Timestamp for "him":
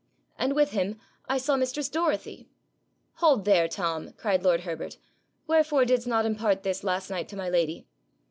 0.71-0.99